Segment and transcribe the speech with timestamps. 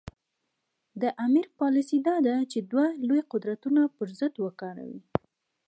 [1.01, 5.01] د امیر پالیسي دا ده چې دوه لوی قدرتونه پر ضد وکاروي.